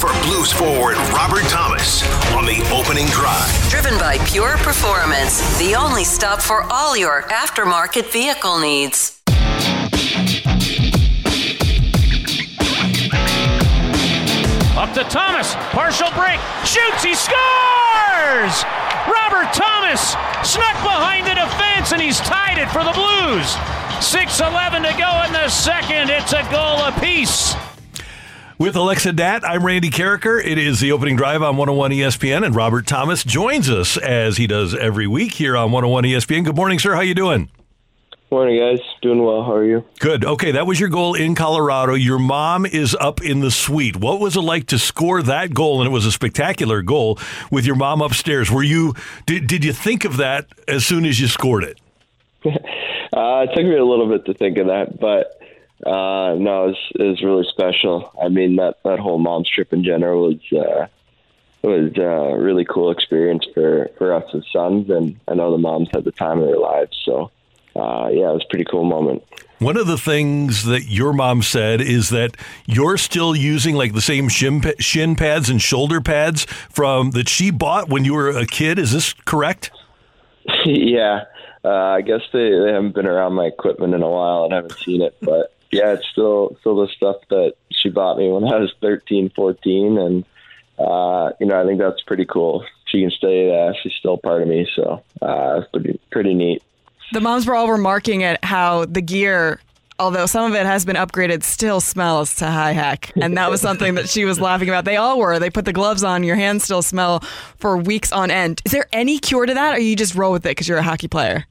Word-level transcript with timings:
For 0.00 0.08
Blues 0.22 0.50
forward 0.50 0.96
Robert 1.12 1.44
Thomas 1.50 2.02
on 2.32 2.46
the 2.46 2.66
opening 2.72 3.04
drive. 3.08 3.68
Driven 3.68 3.98
by 3.98 4.16
Pure 4.24 4.56
Performance, 4.56 5.58
the 5.58 5.74
only 5.74 6.04
stop 6.04 6.40
for 6.40 6.62
all 6.72 6.96
your 6.96 7.24
aftermarket 7.24 8.10
vehicle 8.10 8.58
needs. 8.58 9.20
Up 14.74 14.94
to 14.94 15.04
Thomas, 15.04 15.54
partial 15.76 16.08
break, 16.12 16.40
shoots, 16.64 17.04
he 17.04 17.14
scores! 17.14 18.64
Robert 19.04 19.52
Thomas 19.52 20.16
snuck 20.48 20.80
behind 20.80 21.26
the 21.26 21.34
defense 21.34 21.92
and 21.92 22.00
he's 22.00 22.20
tied 22.20 22.56
it 22.56 22.70
for 22.70 22.82
the 22.84 22.92
Blues. 22.92 23.52
6-11 24.00 24.90
to 24.90 24.98
go 24.98 25.22
in 25.26 25.32
the 25.34 25.50
second. 25.50 26.08
It's 26.08 26.32
a 26.32 26.42
goal 26.50 26.84
apiece. 26.84 27.54
With 28.60 28.76
Alexa 28.76 29.14
Dat, 29.14 29.42
I'm 29.42 29.64
Randy 29.64 29.88
Karraker. 29.88 30.38
It 30.38 30.58
is 30.58 30.80
the 30.80 30.92
opening 30.92 31.16
drive 31.16 31.40
on 31.40 31.56
101 31.56 31.92
ESPN, 31.92 32.44
and 32.44 32.54
Robert 32.54 32.86
Thomas 32.86 33.24
joins 33.24 33.70
us 33.70 33.96
as 33.96 34.36
he 34.36 34.46
does 34.46 34.74
every 34.74 35.06
week 35.06 35.32
here 35.32 35.56
on 35.56 35.72
101 35.72 36.04
ESPN. 36.04 36.44
Good 36.44 36.56
morning, 36.56 36.78
sir. 36.78 36.94
How 36.94 37.00
you 37.00 37.14
doing? 37.14 37.48
Morning, 38.30 38.60
guys. 38.60 38.86
Doing 39.00 39.24
well. 39.24 39.44
How 39.44 39.54
are 39.54 39.64
you? 39.64 39.82
Good. 39.98 40.26
Okay, 40.26 40.50
that 40.52 40.66
was 40.66 40.78
your 40.78 40.90
goal 40.90 41.14
in 41.14 41.34
Colorado. 41.34 41.94
Your 41.94 42.18
mom 42.18 42.66
is 42.66 42.94
up 43.00 43.22
in 43.22 43.40
the 43.40 43.50
suite. 43.50 43.96
What 43.96 44.20
was 44.20 44.36
it 44.36 44.42
like 44.42 44.66
to 44.66 44.78
score 44.78 45.22
that 45.22 45.54
goal? 45.54 45.80
And 45.80 45.88
it 45.88 45.90
was 45.90 46.04
a 46.04 46.12
spectacular 46.12 46.82
goal 46.82 47.18
with 47.50 47.64
your 47.64 47.76
mom 47.76 48.02
upstairs. 48.02 48.50
Were 48.50 48.62
you 48.62 48.92
did, 49.24 49.46
did 49.46 49.64
you 49.64 49.72
think 49.72 50.04
of 50.04 50.18
that 50.18 50.48
as 50.68 50.84
soon 50.84 51.06
as 51.06 51.18
you 51.18 51.28
scored 51.28 51.64
it? 51.64 51.80
uh, 52.44 53.46
it 53.48 53.54
took 53.54 53.64
me 53.64 53.78
a 53.78 53.84
little 53.86 54.06
bit 54.06 54.26
to 54.26 54.34
think 54.34 54.58
of 54.58 54.66
that, 54.66 55.00
but 55.00 55.39
uh, 55.86 56.34
no, 56.38 56.64
it 56.64 56.68
was, 56.68 56.76
it 56.94 57.02
was 57.02 57.22
really 57.22 57.46
special. 57.48 58.12
I 58.22 58.28
mean, 58.28 58.56
that 58.56 58.82
that 58.84 58.98
whole 58.98 59.18
mom's 59.18 59.48
trip 59.48 59.72
in 59.72 59.82
general 59.82 60.28
was 60.28 60.52
uh, 60.52 60.86
was 61.62 61.96
a 61.96 62.38
really 62.38 62.64
cool 62.64 62.90
experience 62.90 63.46
for 63.54 63.90
for 63.96 64.12
us 64.12 64.24
as 64.34 64.42
sons, 64.52 64.90
and 64.90 65.18
I 65.28 65.34
know 65.34 65.50
the 65.50 65.58
moms 65.58 65.88
had 65.92 66.04
the 66.04 66.12
time 66.12 66.40
of 66.40 66.46
their 66.46 66.58
lives. 66.58 67.00
So 67.04 67.30
uh, 67.76 68.08
yeah, 68.12 68.30
it 68.30 68.34
was 68.34 68.44
a 68.44 68.48
pretty 68.50 68.64
cool 68.64 68.84
moment. 68.84 69.22
One 69.58 69.76
of 69.76 69.86
the 69.86 69.98
things 69.98 70.64
that 70.64 70.84
your 70.84 71.12
mom 71.12 71.42
said 71.42 71.82
is 71.82 72.08
that 72.10 72.34
you're 72.66 72.96
still 72.96 73.36
using 73.36 73.74
like 73.74 73.92
the 73.92 74.00
same 74.00 74.28
shin, 74.28 74.62
shin 74.78 75.16
pads 75.16 75.50
and 75.50 75.60
shoulder 75.60 76.00
pads 76.00 76.44
from 76.44 77.10
that 77.10 77.28
she 77.28 77.50
bought 77.50 77.88
when 77.88 78.04
you 78.04 78.14
were 78.14 78.30
a 78.30 78.46
kid. 78.46 78.78
Is 78.78 78.92
this 78.92 79.12
correct? 79.12 79.70
yeah, 80.64 81.24
uh, 81.62 81.68
I 81.68 82.00
guess 82.00 82.22
they, 82.32 82.50
they 82.50 82.72
haven't 82.72 82.94
been 82.94 83.06
around 83.06 83.34
my 83.34 83.44
equipment 83.44 83.94
in 83.94 84.02
a 84.02 84.08
while 84.08 84.44
and 84.44 84.52
haven't 84.54 84.78
seen 84.78 85.02
it, 85.02 85.14
but 85.20 85.52
yeah, 85.70 85.92
it's 85.92 86.06
still 86.08 86.56
still 86.60 86.76
the 86.76 86.88
stuff 86.88 87.16
that 87.30 87.54
she 87.70 87.90
bought 87.90 88.18
me 88.18 88.28
when 88.28 88.44
I 88.44 88.58
was 88.58 88.72
13, 88.80 89.30
14, 89.34 89.98
and 89.98 90.24
uh, 90.78 91.30
you 91.38 91.46
know 91.46 91.60
I 91.60 91.66
think 91.66 91.78
that's 91.78 92.02
pretty 92.02 92.24
cool. 92.24 92.64
She 92.86 93.00
can 93.00 93.10
stay. 93.10 93.56
Uh, 93.56 93.72
she's 93.82 93.92
still 93.92 94.18
part 94.18 94.42
of 94.42 94.48
me, 94.48 94.68
so 94.74 95.02
uh, 95.22 95.60
it's 95.60 95.70
pretty 95.70 96.00
pretty 96.10 96.34
neat. 96.34 96.62
The 97.12 97.20
moms 97.20 97.46
were 97.46 97.54
all 97.54 97.70
remarking 97.70 98.22
at 98.24 98.44
how 98.44 98.84
the 98.84 99.00
gear, 99.00 99.60
although 99.98 100.26
some 100.26 100.50
of 100.50 100.58
it 100.58 100.66
has 100.66 100.84
been 100.84 100.96
upgraded, 100.96 101.42
still 101.42 101.80
smells 101.80 102.36
to 102.36 102.46
high 102.46 102.72
heck. 102.72 103.12
And 103.20 103.36
that 103.36 103.50
was 103.50 103.60
something 103.60 103.94
that 103.94 104.08
she 104.08 104.24
was 104.24 104.40
laughing 104.40 104.68
about. 104.68 104.84
They 104.84 104.96
all 104.96 105.18
were. 105.18 105.38
They 105.38 105.50
put 105.50 105.64
the 105.64 105.72
gloves 105.72 106.04
on, 106.04 106.22
your 106.22 106.36
hands 106.36 106.64
still 106.64 106.82
smell 106.82 107.20
for 107.58 107.76
weeks 107.76 108.12
on 108.12 108.30
end. 108.30 108.62
Is 108.64 108.72
there 108.72 108.86
any 108.92 109.18
cure 109.18 109.46
to 109.46 109.54
that, 109.54 109.74
or 109.74 109.80
you 109.80 109.96
just 109.96 110.14
roll 110.14 110.32
with 110.32 110.46
it 110.46 110.50
because 110.50 110.68
you're 110.68 110.78
a 110.78 110.82
hockey 110.82 111.08
player? 111.08 111.46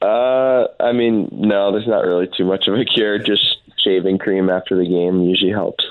Uh, 0.00 0.66
I 0.80 0.92
mean, 0.92 1.28
no, 1.32 1.72
there's 1.72 1.86
not 1.86 2.04
really 2.04 2.28
too 2.36 2.44
much 2.44 2.66
of 2.68 2.74
a 2.74 2.84
cure. 2.84 3.18
Just 3.18 3.58
shaving 3.84 4.18
cream 4.18 4.48
after 4.48 4.76
the 4.76 4.86
game 4.86 5.22
usually 5.22 5.52
helps. 5.52 5.84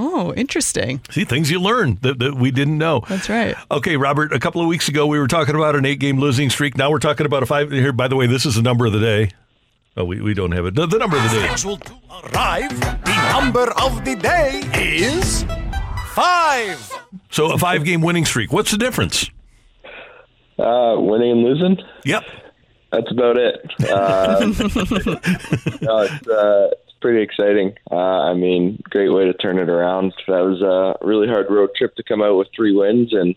Oh, 0.00 0.32
interesting. 0.34 1.00
See, 1.10 1.24
things 1.24 1.50
you 1.50 1.60
learn 1.60 1.98
that, 2.02 2.20
that 2.20 2.34
we 2.34 2.50
didn't 2.52 2.78
know. 2.78 3.02
That's 3.08 3.28
right. 3.28 3.56
Okay, 3.70 3.96
Robert, 3.96 4.32
a 4.32 4.38
couple 4.38 4.60
of 4.60 4.68
weeks 4.68 4.88
ago, 4.88 5.06
we 5.06 5.18
were 5.18 5.26
talking 5.26 5.56
about 5.56 5.74
an 5.74 5.84
eight 5.84 5.98
game 5.98 6.18
losing 6.18 6.50
streak. 6.50 6.76
Now 6.76 6.90
we're 6.90 7.00
talking 7.00 7.26
about 7.26 7.42
a 7.42 7.46
five. 7.46 7.72
Here, 7.72 7.92
by 7.92 8.06
the 8.06 8.14
way, 8.14 8.26
this 8.26 8.46
is 8.46 8.54
the 8.54 8.62
number 8.62 8.86
of 8.86 8.92
the 8.92 9.00
day. 9.00 9.30
Oh, 9.96 10.04
we, 10.04 10.20
we 10.20 10.34
don't 10.34 10.52
have 10.52 10.66
it. 10.66 10.76
The, 10.76 10.86
the 10.86 10.98
number 10.98 11.16
of 11.16 11.24
the 11.24 11.30
day. 11.30 11.46
Scheduled 11.48 11.84
to 11.86 11.94
arrive. 12.32 12.80
The 12.80 13.30
number 13.32 13.72
of 13.72 14.04
the 14.04 14.14
day 14.14 14.62
is 14.74 15.44
five. 16.12 16.92
So 17.30 17.52
a 17.52 17.58
five 17.58 17.84
game 17.84 18.00
winning 18.00 18.24
streak. 18.24 18.52
What's 18.52 18.70
the 18.70 18.78
difference? 18.78 19.28
Uh, 20.56 20.94
winning 20.98 21.32
and 21.32 21.42
losing. 21.42 21.78
Yep. 22.04 22.24
That's 22.90 23.10
about 23.10 23.36
it. 23.36 23.70
Uh, 23.90 24.38
no, 25.82 25.98
it's, 25.98 26.28
uh, 26.28 26.70
it's 26.72 26.92
pretty 27.00 27.22
exciting. 27.22 27.74
Uh, 27.90 28.30
I 28.30 28.34
mean, 28.34 28.82
great 28.84 29.10
way 29.10 29.26
to 29.26 29.34
turn 29.34 29.58
it 29.58 29.68
around. 29.68 30.14
That 30.26 30.40
was 30.40 30.62
a 30.62 31.04
really 31.04 31.28
hard 31.28 31.50
road 31.50 31.70
trip 31.76 31.94
to 31.96 32.02
come 32.02 32.22
out 32.22 32.36
with 32.36 32.48
three 32.56 32.74
wins, 32.74 33.12
and 33.12 33.34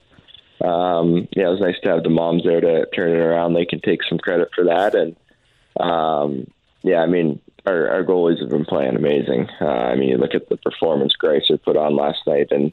um, 0.63 1.27
yeah, 1.35 1.47
it 1.47 1.51
was 1.51 1.59
nice 1.59 1.79
to 1.83 1.89
have 1.89 2.03
the 2.03 2.09
moms 2.09 2.43
there 2.43 2.61
to 2.61 2.85
turn 2.95 3.11
it 3.11 3.19
around. 3.19 3.53
They 3.53 3.65
can 3.65 3.81
take 3.81 4.03
some 4.07 4.19
credit 4.19 4.49
for 4.55 4.63
that, 4.65 4.95
and 4.95 5.15
um, 5.79 6.47
yeah, 6.83 6.99
I 6.99 7.07
mean, 7.07 7.41
our, 7.65 7.89
our 7.89 8.03
goalies 8.03 8.39
have 8.39 8.49
been 8.49 8.65
playing 8.65 8.95
amazing. 8.95 9.49
Uh, 9.59 9.65
I 9.65 9.95
mean, 9.95 10.09
you 10.09 10.17
look 10.17 10.33
at 10.33 10.49
the 10.49 10.57
performance 10.57 11.13
Greiser 11.21 11.61
put 11.61 11.77
on 11.77 11.95
last 11.95 12.19
night, 12.25 12.47
and 12.51 12.71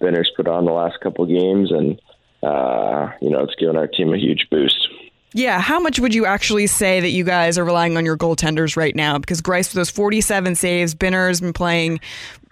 Binner's 0.00 0.30
put 0.36 0.48
on 0.48 0.64
the 0.64 0.72
last 0.72 1.00
couple 1.00 1.26
games, 1.26 1.72
and 1.72 2.00
uh, 2.42 3.10
you 3.20 3.30
know, 3.30 3.42
it's 3.42 3.54
given 3.56 3.76
our 3.76 3.86
team 3.86 4.14
a 4.14 4.18
huge 4.18 4.48
boost. 4.50 4.88
Yeah, 5.32 5.60
how 5.60 5.78
much 5.78 6.00
would 6.00 6.12
you 6.12 6.26
actually 6.26 6.66
say 6.66 7.00
that 7.00 7.10
you 7.10 7.22
guys 7.22 7.56
are 7.56 7.64
relying 7.64 7.96
on 7.96 8.04
your 8.04 8.16
goaltenders 8.16 8.76
right 8.76 8.96
now? 8.96 9.18
Because 9.18 9.40
Greiss 9.40 9.68
with 9.68 9.74
those 9.74 9.90
47 9.90 10.56
saves, 10.56 10.94
Binner's 10.94 11.40
been 11.40 11.52
playing, 11.52 12.00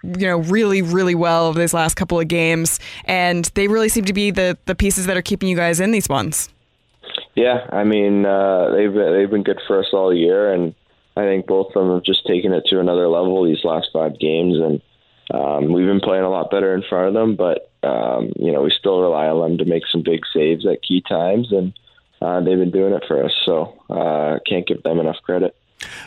you 0.03 0.25
know, 0.25 0.37
really, 0.37 0.81
really 0.81 1.15
well 1.15 1.47
over 1.47 1.59
these 1.59 1.73
last 1.73 1.95
couple 1.95 2.19
of 2.19 2.29
games, 2.29 2.79
and 3.03 3.45
they 3.55 3.67
really 3.67 3.89
seem 3.89 4.05
to 4.05 4.13
be 4.13 4.31
the 4.31 4.57
the 4.65 4.75
pieces 4.75 5.07
that 5.07 5.17
are 5.17 5.21
keeping 5.21 5.49
you 5.49 5.57
guys 5.57 5.79
in 5.79 5.91
these 5.91 6.07
ones. 6.07 6.49
Yeah, 7.35 7.67
I 7.69 7.83
mean, 7.83 8.25
uh, 8.25 8.71
they've 8.71 8.93
they've 8.93 9.29
been 9.29 9.43
good 9.43 9.59
for 9.67 9.79
us 9.79 9.87
all 9.91 10.13
year, 10.13 10.53
and 10.53 10.73
I 11.17 11.23
think 11.23 11.47
both 11.47 11.67
of 11.67 11.73
them 11.73 11.93
have 11.93 12.03
just 12.03 12.25
taken 12.25 12.53
it 12.53 12.65
to 12.67 12.79
another 12.79 13.09
level 13.09 13.43
these 13.43 13.65
last 13.65 13.89
five 13.91 14.17
games, 14.19 14.57
and 14.57 14.81
um, 15.31 15.73
we've 15.73 15.85
been 15.85 15.99
playing 15.99 16.23
a 16.23 16.29
lot 16.29 16.49
better 16.49 16.73
in 16.73 16.83
front 16.87 17.09
of 17.09 17.13
them, 17.13 17.35
but 17.35 17.69
um, 17.83 18.31
you 18.37 18.53
know, 18.53 18.61
we 18.61 18.71
still 18.71 19.01
rely 19.01 19.27
on 19.27 19.39
them 19.39 19.57
to 19.57 19.65
make 19.65 19.83
some 19.91 20.01
big 20.01 20.21
saves 20.33 20.65
at 20.65 20.81
key 20.81 21.01
times, 21.01 21.51
and 21.51 21.73
uh, 22.21 22.39
they've 22.41 22.57
been 22.57 22.71
doing 22.71 22.93
it 22.93 23.03
for 23.07 23.23
us. 23.23 23.31
So 23.45 23.81
uh, 23.89 24.39
can't 24.47 24.67
give 24.67 24.83
them 24.83 24.99
enough 24.99 25.17
credit. 25.23 25.55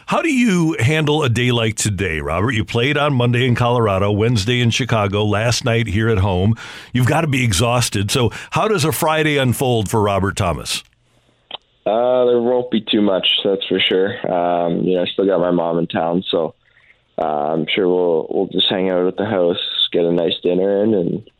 How 0.07 0.21
do 0.21 0.33
you 0.33 0.77
handle 0.79 1.23
a 1.23 1.29
day 1.29 1.51
like 1.51 1.77
today, 1.77 2.21
Robert? 2.21 2.53
You 2.53 2.65
played 2.65 2.99
on 2.99 3.15
Monday 3.15 3.47
in 3.47 3.55
Colorado, 3.55 4.13
Wednesday 4.13 4.61
in 4.61 4.71
Chicago, 4.71 5.25
last 5.25 5.65
night 5.65 5.87
here 5.87 6.11
at 6.11 6.19
home. 6.19 6.55
You've 6.93 7.07
got 7.07 7.23
to 7.23 7.27
be 7.27 7.43
exhausted. 7.43 8.11
So, 8.11 8.31
how 8.51 8.69
does 8.69 8.85
a 8.85 8.93
Friday 8.93 9.39
unfold 9.39 9.89
for 9.89 10.03
Robert 10.03 10.37
Thomas? 10.37 10.85
Uh, 11.87 12.27
there 12.27 12.41
won't 12.41 12.71
be 12.71 12.81
too 12.81 13.01
much, 13.01 13.27
that's 13.45 13.67
for 13.67 13.81
sure. 13.81 14.11
Um, 14.31 14.83
you 14.83 14.97
know, 14.97 15.03
I 15.03 15.07
still 15.07 15.27
got 15.27 15.41
my 15.41 15.51
mom 15.51 15.79
in 15.79 15.87
town, 15.87 16.23
so 16.29 16.55
uh, 17.19 17.25
I'm 17.25 17.67
sure 17.75 17.89
we'll 17.89 18.27
we'll 18.31 18.47
just 18.47 18.71
hang 18.71 18.91
out 18.91 19.07
at 19.07 19.17
the 19.17 19.25
house, 19.25 19.59
get 19.91 20.05
a 20.05 20.13
nice 20.13 20.35
dinner 20.43 20.85
in, 20.85 20.95
and 20.95 21.31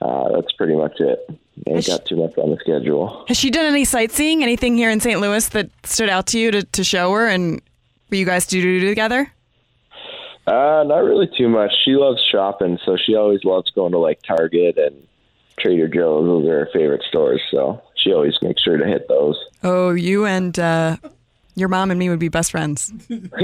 uh, 0.00 0.32
that's 0.34 0.52
pretty 0.52 0.74
much 0.74 0.98
it. 0.98 1.28
Ain't 1.66 1.86
got 1.86 2.04
too 2.06 2.16
much 2.16 2.36
on 2.38 2.50
the 2.50 2.56
schedule. 2.60 3.24
Has 3.28 3.36
she 3.36 3.50
done 3.50 3.66
any 3.66 3.84
sightseeing? 3.84 4.42
Anything 4.42 4.76
here 4.76 4.90
in 4.90 5.00
St. 5.00 5.20
Louis 5.20 5.46
that 5.50 5.70
stood 5.84 6.08
out 6.08 6.26
to 6.28 6.38
you 6.38 6.50
to, 6.50 6.62
to 6.62 6.84
show 6.84 7.12
her 7.12 7.28
and 7.28 7.60
for 8.08 8.16
you 8.16 8.24
guys 8.24 8.46
to 8.46 8.60
do 8.60 8.80
together? 8.80 9.30
Uh, 10.46 10.82
not 10.86 11.04
really 11.04 11.30
too 11.36 11.48
much. 11.48 11.70
She 11.84 11.92
loves 11.92 12.20
shopping, 12.30 12.78
so 12.84 12.96
she 12.96 13.14
always 13.14 13.44
loves 13.44 13.70
going 13.70 13.92
to 13.92 13.98
like 13.98 14.20
Target 14.22 14.76
and 14.76 15.06
Trader 15.58 15.88
Joe's. 15.88 16.26
Those 16.26 16.46
are 16.46 16.60
her 16.60 16.68
favorite 16.72 17.02
stores, 17.08 17.40
so 17.50 17.80
she 17.96 18.12
always 18.12 18.36
makes 18.42 18.62
sure 18.62 18.76
to 18.76 18.84
hit 18.84 19.06
those. 19.08 19.36
Oh, 19.62 19.90
you 19.90 20.26
and 20.26 20.58
uh, 20.58 20.96
your 21.54 21.68
mom 21.68 21.90
and 21.90 21.98
me 21.98 22.08
would 22.08 22.18
be 22.18 22.28
best 22.28 22.50
friends. 22.50 22.92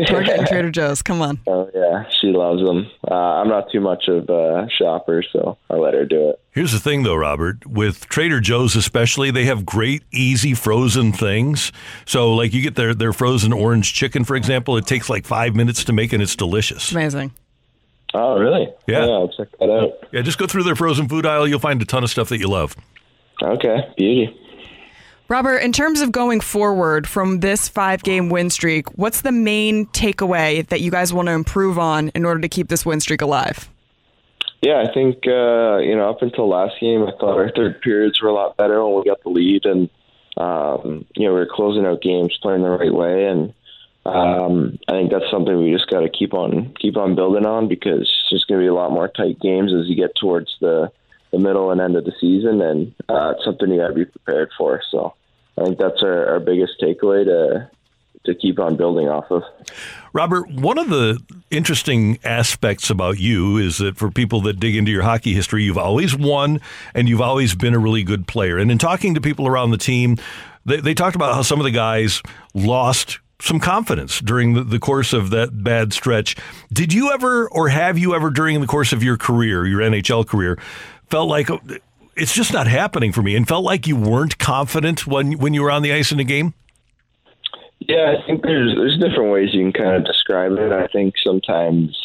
Target 0.07 0.39
and 0.39 0.47
Trader 0.47 0.71
Joe's. 0.71 1.03
Come 1.03 1.21
on. 1.23 1.39
Oh 1.47 1.71
yeah, 1.75 2.05
she 2.21 2.29
loves 2.29 2.63
them. 2.65 2.91
Uh, 3.11 3.15
I'm 3.15 3.49
not 3.49 3.71
too 3.71 3.81
much 3.81 4.09
of 4.09 4.29
a 4.29 4.69
shopper, 4.79 5.23
so 5.33 5.59
I 5.71 5.75
let 5.75 5.95
her 5.95 6.05
do 6.05 6.31
it. 6.31 6.41
Here's 6.53 6.73
the 6.73 6.81
thing, 6.81 7.03
though, 7.03 7.15
Robert. 7.15 7.67
With 7.67 8.09
Trader 8.09 8.41
Joe's, 8.41 8.75
especially, 8.77 9.31
they 9.31 9.45
have 9.45 9.65
great, 9.65 10.03
easy 10.13 10.55
frozen 10.55 11.13
things. 11.13 11.71
So, 12.07 12.35
like, 12.35 12.53
you 12.53 12.63
get 12.63 12.75
their 12.75 12.95
their 12.95 13.13
frozen 13.13 13.53
orange 13.53 13.93
chicken, 13.95 14.25
for 14.25 14.37
example. 14.37 14.77
It 14.77 14.87
takes 14.87 15.09
like 15.09 15.27
five 15.27 15.55
minutes 15.55 15.85
to 15.85 15.93
make, 15.93 16.13
and 16.13 16.23
it's 16.23 16.37
delicious. 16.37 16.93
Amazing. 16.93 17.33
Oh 18.15 18.39
really? 18.39 18.69
Yeah. 18.87 19.01
I'll 19.01 19.29
check 19.29 19.49
that 19.61 19.71
out. 19.71 19.93
Yeah, 20.13 20.23
just 20.23 20.39
go 20.39 20.47
through 20.47 20.63
their 20.63 20.77
frozen 20.77 21.09
food 21.09 21.27
aisle. 21.27 21.47
You'll 21.47 21.59
find 21.59 21.81
a 21.83 21.85
ton 21.85 22.03
of 22.03 22.11
stuff 22.11 22.31
that 22.31 22.39
you 22.39 22.49
love. 22.49 22.75
Okay, 23.43 23.87
beauty. 23.97 24.35
Robert, 25.29 25.59
in 25.59 25.73
terms 25.73 26.01
of 26.01 26.11
going 26.11 26.41
forward 26.41 27.07
from 27.07 27.41
this 27.41 27.69
five 27.69 28.03
game 28.03 28.31
win 28.31 28.49
streak, 28.49 28.89
what's 28.97 29.21
the 29.21 29.33
main 29.33 29.87
takeaway 29.89 30.67
that 30.69 30.81
you 30.81 30.91
guys 30.91 31.13
want 31.13 31.27
to 31.27 31.33
improve 31.33 31.79
on 31.79 32.09
in 32.15 32.25
order 32.25 32.41
to 32.41 32.49
keep 32.49 32.69
this 32.69 32.87
win 32.87 32.99
streak 32.99 33.21
alive? 33.21 33.69
Yeah, 34.63 34.83
I 34.89 34.93
think 34.93 35.27
uh, 35.27 35.79
you 35.79 35.95
know 35.95 36.09
up 36.09 36.23
until 36.23 36.49
last 36.49 36.81
game, 36.81 37.03
I 37.03 37.13
thought 37.21 37.37
our 37.37 37.53
third 37.55 37.81
periods 37.83 38.21
were 38.23 38.29
a 38.29 38.33
lot 38.33 38.57
better 38.57 38.83
when 38.85 38.97
we 38.97 39.05
got 39.05 39.23
the 39.23 39.29
lead, 39.29 39.67
and 39.67 39.91
um, 40.39 41.05
you 41.15 41.27
know 41.27 41.35
we 41.35 41.41
were 41.41 41.49
closing 41.51 41.85
out 41.85 42.01
games, 42.01 42.37
playing 42.41 42.63
the 42.63 42.71
right 42.71 42.93
way, 42.93 43.27
and 43.27 43.53
um, 44.07 44.79
I 44.89 44.93
think 44.93 45.11
that's 45.13 45.31
something 45.31 45.63
we 45.63 45.73
just 45.73 45.91
got 45.91 46.01
to 46.01 46.09
keep 46.09 46.33
on 46.33 46.75
keep 46.81 46.97
on 46.97 47.15
building 47.15 47.45
on 47.45 47.69
because 47.69 48.11
there's 48.31 48.45
going 48.47 48.61
to 48.61 48.65
be 48.65 48.69
a 48.69 48.75
lot 48.75 48.93
more 48.93 49.09
tight 49.09 49.39
games 49.41 49.75
as 49.75 49.89
you 49.89 49.95
get 49.95 50.17
towards 50.17 50.57
the 50.61 50.91
the 51.31 51.39
middle 51.39 51.71
and 51.71 51.81
end 51.81 51.97
of 51.97 52.05
the 52.05 52.13
season, 52.21 52.61
and 52.61 52.95
uh, 53.09 53.35
it's 53.37 53.45
something 53.45 53.71
you 53.71 53.79
got 53.79 53.89
to 53.89 53.95
be 53.95 54.05
prepared 54.05 54.51
for. 54.57 54.81
So 54.91 55.15
I 55.57 55.65
think 55.65 55.79
that's 55.79 56.03
our, 56.03 56.27
our 56.29 56.41
biggest 56.41 56.81
takeaway 56.81 57.25
to 57.25 57.71
to 58.25 58.35
keep 58.35 58.59
on 58.59 58.77
building 58.77 59.09
off 59.09 59.31
of. 59.31 59.43
Robert, 60.13 60.51
one 60.51 60.77
of 60.77 60.89
the 60.89 61.21
interesting 61.51 62.19
aspects 62.25 62.91
about 62.91 63.19
you 63.19 63.57
is 63.57 63.79
that 63.79 63.97
for 63.97 64.11
people 64.11 64.41
that 64.43 64.61
dig 64.61 64.77
into 64.77 64.91
your 64.91 65.03
hockey 65.03 65.35
history, 65.35 65.65
you've 65.65 65.79
always 65.79 66.17
won 66.17 66.61
and 66.95 67.09
you've 67.09 67.21
always 67.21 67.55
been 67.55 67.75
a 67.75 67.79
really 67.79 68.03
good 68.03 68.27
player. 68.27 68.59
And 68.59 68.71
in 68.71 68.79
talking 68.79 69.15
to 69.15 69.21
people 69.21 69.47
around 69.47 69.71
the 69.71 69.79
team, 69.79 70.17
they, 70.65 70.81
they 70.81 70.95
talked 70.95 71.17
about 71.17 71.35
how 71.35 71.43
some 71.43 71.61
of 71.61 71.65
the 71.65 71.71
guys 71.71 72.23
lost 72.55 73.19
some 73.41 73.61
confidence 73.61 74.21
during 74.21 74.55
the, 74.55 74.65
the 74.65 74.79
course 74.81 75.13
of 75.13 75.31
that 75.31 75.63
bad 75.63 75.93
stretch. 75.93 76.37
Did 76.73 76.93
you 76.93 77.13
ever, 77.13 77.49
or 77.51 77.69
have 77.69 77.97
you 77.97 78.15
ever, 78.15 78.31
during 78.31 78.61
the 78.61 78.67
course 78.67 78.93
of 78.93 79.03
your 79.03 79.17
career, 79.17 79.65
your 79.65 79.81
NHL 79.81 80.27
career, 80.27 80.59
felt 81.11 81.29
like 81.29 81.49
it's 82.17 82.35
just 82.35 82.53
not 82.53 82.67
happening 82.67 83.13
for 83.13 83.23
me, 83.23 83.37
and 83.37 83.47
felt 83.47 83.65
like 83.65 83.87
you 83.87 83.97
weren't 83.97 84.39
confident 84.39 85.07
when 85.07 85.39
when 85.39 85.55
you 85.55 85.63
were 85.63 85.71
on 85.71 85.83
the 85.83 85.93
ice 85.93 86.13
in 86.13 86.21
a 86.21 86.25
game? 86.25 86.55
Yeah, 87.81 88.17
I 88.19 88.27
think 88.27 88.43
there's 88.43 88.75
there's 88.75 88.99
different 88.99 89.33
ways 89.33 89.51
you 89.53 89.63
can 89.63 89.73
kind 89.73 89.97
of 89.97 90.05
describe 90.05 90.53
it. 90.53 90.73
I 90.73 90.89
think 90.89 91.15
sometimes, 91.25 91.97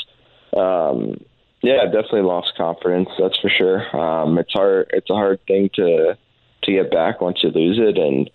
um, 0.56 1.20
yeah, 1.62 1.86
definitely 1.86 2.22
lost 2.22 2.54
confidence. 2.56 3.10
That's 3.20 3.40
for 3.40 3.50
sure. 3.50 3.96
Um, 3.96 4.38
it's 4.38 4.54
hard. 4.54 4.92
It's 4.94 5.10
a 5.10 5.16
hard 5.16 5.40
thing 5.48 5.70
to 5.76 6.18
to 6.64 6.72
get 6.72 6.92
back 6.92 7.22
once 7.22 7.40
you 7.44 7.50
lose 7.50 7.80
it, 7.80 7.98
and 7.98 8.30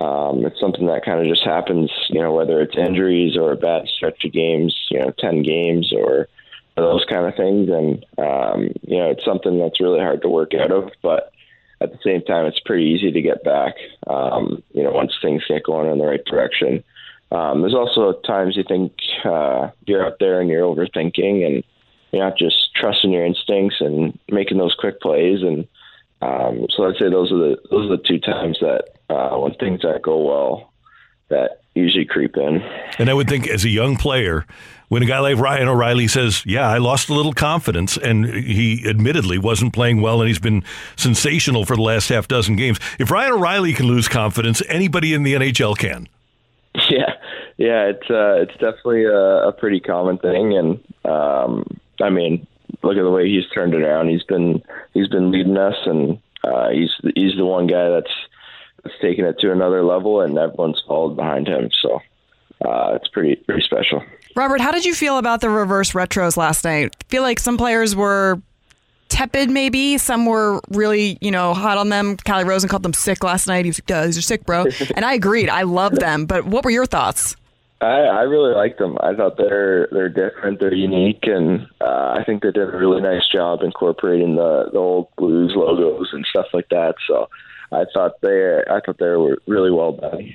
um, 0.00 0.44
it's 0.44 0.60
something 0.60 0.86
that 0.86 1.04
kind 1.04 1.20
of 1.20 1.26
just 1.26 1.44
happens. 1.44 1.90
You 2.10 2.20
know, 2.20 2.32
whether 2.32 2.60
it's 2.60 2.76
injuries 2.76 3.36
or 3.36 3.52
a 3.52 3.56
bad 3.56 3.86
stretch 3.86 4.24
of 4.24 4.32
games, 4.32 4.76
you 4.90 4.98
know, 4.98 5.12
ten 5.18 5.42
games 5.42 5.92
or 5.96 6.28
those 6.76 7.04
kind 7.08 7.26
of 7.26 7.36
things, 7.36 7.68
and 7.68 8.04
um, 8.18 8.72
know, 9.00 9.10
it's 9.10 9.24
something 9.24 9.58
that's 9.58 9.80
really 9.80 10.00
hard 10.00 10.22
to 10.22 10.28
work 10.28 10.54
out 10.54 10.70
of, 10.70 10.90
but 11.02 11.32
at 11.80 11.92
the 11.92 11.98
same 12.04 12.22
time, 12.22 12.46
it's 12.46 12.60
pretty 12.60 12.84
easy 12.84 13.10
to 13.10 13.22
get 13.22 13.42
back. 13.42 13.74
Um, 14.06 14.62
you 14.72 14.82
know, 14.82 14.90
once 14.90 15.14
things 15.22 15.42
get 15.48 15.64
going 15.64 15.90
in 15.90 15.98
the 15.98 16.04
right 16.04 16.24
direction. 16.24 16.84
Um, 17.32 17.60
there's 17.60 17.74
also 17.74 18.12
times 18.20 18.56
you 18.56 18.64
think 18.64 18.92
uh, 19.24 19.70
you're 19.86 20.04
out 20.04 20.18
there 20.18 20.40
and 20.40 20.50
you're 20.50 20.66
overthinking, 20.66 21.46
and 21.46 21.64
you're 22.12 22.24
not 22.24 22.36
just 22.36 22.74
trusting 22.74 23.12
your 23.12 23.24
instincts 23.24 23.76
and 23.80 24.18
making 24.30 24.58
those 24.58 24.74
quick 24.74 25.00
plays. 25.00 25.42
And 25.42 25.66
um, 26.22 26.66
so 26.70 26.84
I'd 26.84 26.96
say 26.96 27.08
those 27.08 27.32
are 27.32 27.38
the 27.38 27.56
those 27.70 27.86
are 27.90 27.96
the 27.96 28.02
two 28.02 28.18
times 28.18 28.58
that 28.60 28.96
uh, 29.08 29.36
when 29.38 29.54
things 29.54 29.80
don't 29.80 30.02
go 30.02 30.18
well, 30.18 30.72
that 31.28 31.59
usually 31.74 32.04
creep 32.04 32.36
in. 32.36 32.62
And 32.98 33.08
I 33.08 33.14
would 33.14 33.28
think 33.28 33.48
as 33.48 33.64
a 33.64 33.68
young 33.68 33.96
player, 33.96 34.44
when 34.88 35.02
a 35.02 35.06
guy 35.06 35.20
like 35.20 35.36
Ryan 35.36 35.68
O'Reilly 35.68 36.08
says, 36.08 36.44
Yeah, 36.44 36.68
I 36.68 36.78
lost 36.78 37.08
a 37.08 37.14
little 37.14 37.32
confidence, 37.32 37.96
and 37.96 38.26
he 38.26 38.84
admittedly 38.88 39.38
wasn't 39.38 39.72
playing 39.72 40.00
well, 40.00 40.20
and 40.20 40.28
he's 40.28 40.40
been 40.40 40.64
sensational 40.96 41.64
for 41.64 41.76
the 41.76 41.82
last 41.82 42.08
half 42.08 42.28
dozen 42.28 42.56
games. 42.56 42.78
If 42.98 43.10
Ryan 43.10 43.32
O'Reilly 43.34 43.72
can 43.72 43.86
lose 43.86 44.08
confidence, 44.08 44.62
anybody 44.68 45.14
in 45.14 45.22
the 45.22 45.34
NHL 45.34 45.76
can. 45.76 46.08
Yeah, 46.88 47.14
yeah, 47.56 47.86
it's 47.86 48.08
uh, 48.08 48.40
it's 48.42 48.52
definitely 48.52 49.04
a, 49.04 49.48
a 49.48 49.52
pretty 49.52 49.80
common 49.80 50.18
thing, 50.18 50.56
and 50.56 50.80
um, 51.04 51.64
I 52.00 52.08
mean, 52.08 52.46
look 52.82 52.96
at 52.96 53.02
the 53.02 53.10
way 53.10 53.28
he's 53.28 53.48
turned 53.52 53.74
it 53.74 53.82
around. 53.82 54.08
He's 54.08 54.22
been 54.22 54.62
he's 54.94 55.08
been 55.08 55.30
leading 55.30 55.56
us, 55.56 55.74
and 55.84 56.18
uh, 56.44 56.70
he's 56.70 56.90
he's 57.14 57.36
the 57.36 57.44
one 57.44 57.66
guy 57.66 57.88
that's 57.90 58.10
that's 58.10 58.20
taken 59.00 59.24
it 59.24 59.38
to 59.40 59.52
another 59.52 59.82
level, 59.82 60.20
and 60.20 60.36
everyone's 60.38 60.82
followed 60.86 61.16
behind 61.16 61.48
him. 61.48 61.70
So 61.82 62.00
uh, 62.64 62.94
it's 62.94 63.08
pretty 63.08 63.36
pretty 63.36 63.62
special. 63.62 64.02
Robert, 64.36 64.60
how 64.60 64.70
did 64.70 64.84
you 64.84 64.94
feel 64.94 65.18
about 65.18 65.40
the 65.40 65.50
reverse 65.50 65.92
retros 65.92 66.36
last 66.36 66.64
night? 66.64 66.94
I 67.00 67.04
feel 67.08 67.22
like 67.22 67.40
some 67.40 67.56
players 67.56 67.96
were 67.96 68.40
tepid, 69.08 69.50
maybe. 69.50 69.98
Some 69.98 70.24
were 70.24 70.60
really, 70.68 71.18
you 71.20 71.30
know, 71.30 71.52
hot 71.52 71.78
on 71.78 71.88
them. 71.88 72.16
Calle 72.16 72.44
Rosen 72.44 72.68
called 72.68 72.84
them 72.84 72.94
sick 72.94 73.24
last 73.24 73.46
night. 73.46 73.64
He 73.64 73.70
was 73.70 73.80
like, 73.88 74.06
these 74.06 74.16
are 74.16 74.22
sick, 74.22 74.46
bro. 74.46 74.66
and 74.96 75.04
I 75.04 75.14
agreed. 75.14 75.48
I 75.48 75.62
love 75.62 75.96
them. 75.96 76.26
But 76.26 76.46
what 76.46 76.64
were 76.64 76.70
your 76.70 76.86
thoughts? 76.86 77.36
I, 77.80 78.00
I 78.02 78.22
really 78.22 78.54
like 78.54 78.76
them. 78.76 78.98
I 79.00 79.14
thought 79.14 79.38
they're 79.38 79.88
they're 79.90 80.10
different, 80.10 80.60
they're 80.60 80.74
unique, 80.74 81.20
and 81.22 81.66
uh, 81.80 82.14
I 82.18 82.22
think 82.26 82.42
they 82.42 82.50
did 82.50 82.68
a 82.68 82.76
really 82.76 83.00
nice 83.00 83.26
job 83.32 83.62
incorporating 83.62 84.36
the 84.36 84.68
the 84.70 84.78
old 84.78 85.08
Blues 85.16 85.54
logos 85.56 86.10
and 86.12 86.26
stuff 86.28 86.46
like 86.52 86.68
that. 86.68 86.96
So 87.08 87.28
I 87.72 87.84
thought 87.92 88.20
they 88.20 88.62
I 88.68 88.80
thought 88.80 88.98
they 88.98 89.06
were 89.06 89.38
really 89.46 89.70
well 89.70 89.92
done. 89.92 90.32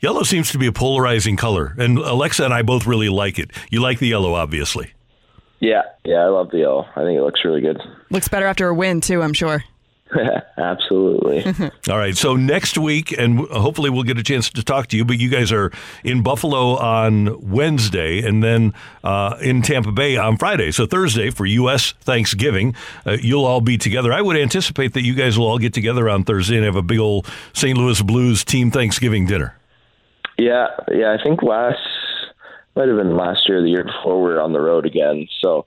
Yellow 0.00 0.22
seems 0.22 0.50
to 0.52 0.58
be 0.58 0.66
a 0.66 0.72
polarizing 0.72 1.36
color, 1.36 1.74
and 1.78 1.98
Alexa 1.98 2.44
and 2.44 2.54
I 2.54 2.62
both 2.62 2.86
really 2.86 3.10
like 3.10 3.38
it. 3.38 3.50
You 3.70 3.80
like 3.80 3.98
the 3.98 4.08
yellow, 4.08 4.34
obviously. 4.34 4.92
Yeah, 5.60 5.82
yeah, 6.04 6.20
I 6.20 6.28
love 6.28 6.50
the 6.50 6.58
yellow. 6.58 6.86
I 6.96 7.02
think 7.04 7.18
it 7.18 7.22
looks 7.22 7.44
really 7.44 7.60
good. 7.60 7.82
Looks 8.08 8.26
better 8.26 8.46
after 8.46 8.66
a 8.68 8.74
win, 8.74 9.02
too, 9.02 9.22
I'm 9.22 9.34
sure. 9.34 9.62
Absolutely. 10.56 11.44
All 11.88 11.98
right. 11.98 12.16
So 12.16 12.36
next 12.36 12.76
week, 12.78 13.12
and 13.12 13.40
hopefully 13.48 13.90
we'll 13.90 14.02
get 14.02 14.18
a 14.18 14.22
chance 14.22 14.50
to 14.50 14.62
talk 14.62 14.88
to 14.88 14.96
you, 14.96 15.04
but 15.04 15.18
you 15.18 15.28
guys 15.28 15.52
are 15.52 15.70
in 16.04 16.22
Buffalo 16.22 16.76
on 16.76 17.50
Wednesday 17.50 18.26
and 18.26 18.42
then 18.42 18.74
uh, 19.04 19.36
in 19.40 19.62
Tampa 19.62 19.92
Bay 19.92 20.16
on 20.16 20.36
Friday. 20.36 20.72
So 20.72 20.86
Thursday 20.86 21.30
for 21.30 21.46
U.S. 21.46 21.92
Thanksgiving, 22.00 22.74
uh, 23.06 23.18
you'll 23.20 23.44
all 23.44 23.60
be 23.60 23.78
together. 23.78 24.12
I 24.12 24.20
would 24.20 24.36
anticipate 24.36 24.94
that 24.94 25.02
you 25.02 25.14
guys 25.14 25.38
will 25.38 25.46
all 25.46 25.58
get 25.58 25.72
together 25.72 26.08
on 26.08 26.24
Thursday 26.24 26.56
and 26.56 26.64
have 26.64 26.76
a 26.76 26.82
big 26.82 26.98
old 26.98 27.26
St. 27.52 27.76
Louis 27.76 28.00
Blues 28.02 28.44
team 28.44 28.70
Thanksgiving 28.70 29.26
dinner. 29.26 29.56
Yeah, 30.38 30.68
yeah. 30.90 31.16
I 31.18 31.22
think 31.22 31.42
last 31.42 31.78
might 32.76 32.88
have 32.88 32.96
been 32.96 33.16
last 33.16 33.48
year, 33.48 33.58
or 33.58 33.62
the 33.62 33.68
year 33.68 33.84
before, 33.84 34.22
we 34.22 34.30
are 34.30 34.40
on 34.40 34.52
the 34.52 34.60
road 34.60 34.86
again. 34.86 35.28
So, 35.40 35.66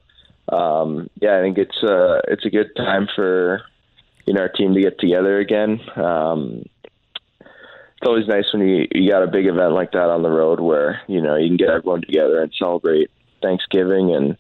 um, 0.50 1.10
yeah, 1.22 1.38
I 1.38 1.42
think 1.42 1.58
it's 1.58 1.84
a 1.84 2.22
it's 2.28 2.46
a 2.46 2.50
good 2.50 2.76
time 2.76 3.08
for 3.16 3.62
know 4.32 4.42
our 4.42 4.50
team 4.50 4.74
to 4.74 4.82
get 4.82 5.00
together 5.00 5.40
again. 5.40 5.82
Um, 5.96 6.64
it's 8.04 8.08
always 8.10 8.28
nice 8.28 8.46
when 8.54 8.68
you 8.68 8.88
you 8.92 9.12
got 9.12 9.24
a 9.24 9.28
big 9.28 9.48
event 9.48 9.74
like 9.74 9.92
that 9.92 10.10
on 10.10 10.24
the 10.24 10.30
road 10.30 10.60
where 10.60 11.02
you 11.08 11.22
know 11.22 11.36
you 11.36 11.50
can 11.50 11.58
get 11.58 11.70
everyone 11.70 12.02
together 12.02 12.42
and 12.42 12.54
celebrate 12.58 13.10
Thanksgiving, 13.42 14.14
and 14.14 14.38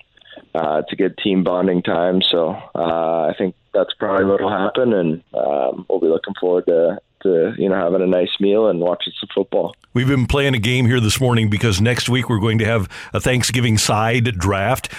uh, 0.53 0.81
it's 0.83 0.91
a 0.91 0.95
good 0.95 1.17
team 1.17 1.43
bonding 1.43 1.81
time. 1.81 2.21
So 2.21 2.49
uh, 2.75 3.27
I 3.27 3.33
think 3.37 3.55
that's 3.73 3.93
probably 3.93 4.25
what 4.25 4.41
will 4.41 4.51
happen, 4.51 4.93
and 4.93 5.23
um, 5.33 5.85
we'll 5.89 5.99
be 5.99 6.07
looking 6.07 6.33
forward 6.39 6.65
to 6.67 6.99
to 7.23 7.53
you 7.57 7.69
know 7.69 7.75
having 7.75 8.01
a 8.01 8.07
nice 8.07 8.31
meal 8.39 8.67
and 8.67 8.79
watching 8.79 9.13
some 9.19 9.29
football. 9.33 9.75
We've 9.93 10.07
been 10.07 10.27
playing 10.27 10.55
a 10.55 10.59
game 10.59 10.85
here 10.85 10.99
this 10.99 11.19
morning 11.19 11.49
because 11.49 11.79
next 11.79 12.09
week 12.09 12.29
we're 12.29 12.39
going 12.39 12.59
to 12.59 12.65
have 12.65 12.89
a 13.13 13.19
Thanksgiving 13.19 13.77
side 13.77 14.37
draft. 14.37 14.91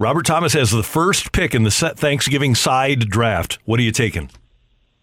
Robert 0.00 0.24
Thomas 0.24 0.54
has 0.54 0.70
the 0.70 0.82
first 0.82 1.30
pick 1.30 1.54
in 1.54 1.62
the 1.62 1.70
Thanksgiving 1.70 2.54
side 2.54 3.00
draft. 3.10 3.58
What 3.66 3.78
are 3.78 3.82
you 3.82 3.92
taking? 3.92 4.30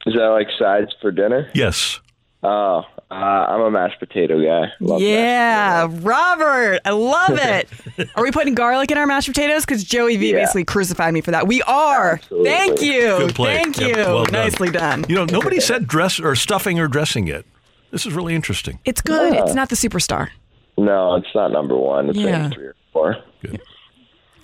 Is 0.07 0.15
that 0.15 0.25
like 0.29 0.47
sides 0.57 0.91
for 0.99 1.11
dinner? 1.11 1.51
Yes. 1.53 1.99
Oh, 2.41 2.81
uh, 3.11 3.13
I'm 3.13 3.61
a 3.61 3.69
mashed 3.69 3.99
potato 3.99 4.43
guy. 4.43 4.71
Love 4.79 4.99
yeah, 4.99 5.85
potato. 5.85 6.01
Robert, 6.01 6.79
I 6.83 6.89
love 6.89 7.37
it. 7.39 7.69
are 8.15 8.23
we 8.23 8.31
putting 8.31 8.55
garlic 8.55 8.89
in 8.89 8.97
our 8.97 9.05
mashed 9.05 9.27
potatoes? 9.27 9.67
Because 9.67 9.83
Joey 9.83 10.17
V 10.17 10.31
yeah. 10.31 10.39
basically 10.39 10.65
crucified 10.65 11.13
me 11.13 11.21
for 11.21 11.29
that. 11.29 11.45
We 11.45 11.61
are. 11.61 12.13
Absolutely. 12.13 12.49
Thank 12.49 12.81
you. 12.81 13.29
Thank 13.29 13.79
yep. 13.79 13.97
you. 13.97 14.01
Well 14.01 14.23
done. 14.25 14.33
Nicely 14.33 14.71
done. 14.71 15.05
You 15.07 15.13
know, 15.13 15.25
nobody 15.25 15.59
said 15.59 15.85
dress 15.87 16.19
or 16.19 16.35
stuffing 16.35 16.79
or 16.79 16.87
dressing 16.87 17.27
it. 17.27 17.45
This 17.91 18.07
is 18.07 18.13
really 18.13 18.33
interesting. 18.33 18.79
It's 18.83 19.01
good. 19.01 19.35
Yeah. 19.35 19.43
It's 19.43 19.53
not 19.53 19.69
the 19.69 19.75
superstar. 19.75 20.29
No, 20.75 21.13
it's 21.17 21.35
not 21.35 21.51
number 21.51 21.77
one. 21.77 22.09
It's 22.09 22.17
yeah. 22.17 22.45
like 22.45 22.53
three 22.55 22.65
or 22.65 22.75
four. 22.91 23.17
Good. 23.43 23.61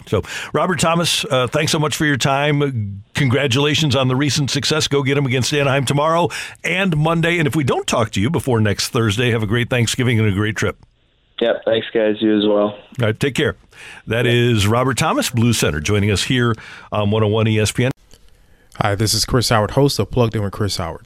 So, 0.08 0.24
Robert 0.54 0.80
Thomas, 0.80 1.26
uh, 1.26 1.48
thanks 1.48 1.72
so 1.72 1.80
much 1.80 1.96
for 1.96 2.06
your 2.06 2.18
time. 2.18 3.04
Congratulations 3.14 3.96
on 3.96 4.08
the 4.08 4.16
recent 4.16 4.50
success. 4.50 4.88
Go 4.88 5.04
get 5.04 5.16
them 5.16 5.26
against 5.26 5.54
Anaheim 5.54 5.86
tomorrow 5.86 6.30
and 6.64 6.96
Monday. 6.98 7.40
And 7.40 7.48
if 7.48 7.56
we 7.56 7.64
don't 7.64 7.88
talk 7.88 8.12
to 8.12 8.22
you 8.22 8.30
before 8.30 8.60
next 8.60 8.90
Thursday, 8.90 9.32
have 9.32 9.44
a 9.44 9.48
great 9.48 9.70
Thanksgiving 9.70 10.20
and 10.20 10.28
a 10.28 10.32
great 10.32 10.56
trip. 10.56 10.78
Yep. 11.42 11.64
Thanks, 11.66 11.88
guys. 11.94 12.22
You 12.22 12.38
as 12.38 12.46
well. 12.46 12.70
All 12.70 12.80
right. 13.00 13.20
Take 13.20 13.36
care. 13.36 13.56
That 14.08 14.26
is 14.26 14.68
Robert 14.68 14.98
Thomas, 14.98 15.30
Blue 15.30 15.54
Center, 15.54 15.80
joining 15.80 16.12
us 16.12 16.24
here 16.24 16.56
on 16.92 17.12
101 17.12 17.48
ESPN. 17.48 17.92
Hi, 18.78 18.96
this 18.96 19.14
is 19.14 19.26
Chris 19.26 19.50
Howard, 19.50 19.72
host 19.72 20.00
of 20.00 20.10
Plugged 20.10 20.36
In 20.36 20.42
with 20.42 20.52
Chris 20.54 20.78
Howard. 20.78 21.06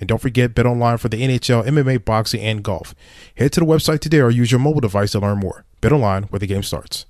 And 0.00 0.08
don't 0.08 0.20
forget 0.20 0.54
bet 0.54 0.66
online 0.66 0.98
for 0.98 1.08
the 1.08 1.22
NHL, 1.22 1.66
MMA, 1.66 2.04
boxing, 2.04 2.40
and 2.40 2.62
golf. 2.62 2.94
Head 3.36 3.52
to 3.52 3.60
the 3.60 3.66
website 3.66 4.00
today 4.00 4.20
or 4.20 4.30
use 4.30 4.50
your 4.50 4.60
mobile 4.60 4.80
device 4.80 5.12
to 5.12 5.20
learn 5.20 5.38
more. 5.38 5.64
Bet 5.80 5.92
online 5.92 6.24
where 6.24 6.38
the 6.38 6.46
game 6.46 6.62
starts. 6.62 7.06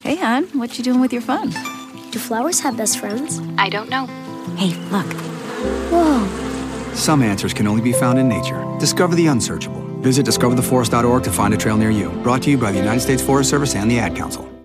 Hey, 0.00 0.16
hon, 0.16 0.44
what 0.58 0.76
you 0.78 0.84
doing 0.84 1.00
with 1.00 1.12
your 1.12 1.22
phone? 1.22 1.50
Do 2.10 2.18
flowers 2.18 2.60
have 2.60 2.76
best 2.76 2.98
friends? 2.98 3.40
I 3.58 3.68
don't 3.68 3.88
know. 3.88 4.06
Hey, 4.56 4.74
look. 4.90 5.06
Whoa. 5.90 6.92
Some 6.94 7.22
answers 7.22 7.52
can 7.52 7.66
only 7.66 7.82
be 7.82 7.92
found 7.92 8.18
in 8.18 8.28
nature. 8.28 8.64
Discover 8.78 9.16
the 9.16 9.26
unsearchable. 9.26 9.82
Visit 10.00 10.24
discovertheforest.org 10.24 11.24
to 11.24 11.30
find 11.32 11.52
a 11.52 11.56
trail 11.56 11.76
near 11.76 11.90
you. 11.90 12.10
Brought 12.22 12.42
to 12.42 12.50
you 12.50 12.58
by 12.58 12.72
the 12.72 12.78
United 12.78 13.00
States 13.00 13.22
Forest 13.22 13.50
Service 13.50 13.74
and 13.74 13.90
the 13.90 13.98
Ad 13.98 14.14
Council. 14.14 14.55